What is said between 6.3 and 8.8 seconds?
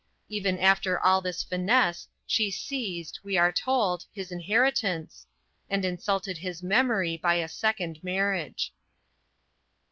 his memory by a second marriage.